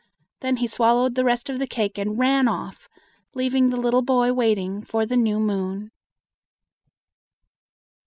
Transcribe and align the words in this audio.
Then 0.39 0.57
he 0.57 0.65
swallowed 0.65 1.13
the 1.13 1.23
rest 1.23 1.47
of 1.47 1.59
the 1.59 1.67
cake 1.67 1.99
and 1.99 2.17
ran 2.17 2.47
off, 2.47 2.89
leaving 3.35 3.69
the 3.69 3.77
little 3.77 4.01
boy 4.01 4.33
waiting 4.33 4.83
for 4.83 5.05
the 5.05 5.15
new 5.15 5.39
moon. 5.39 5.91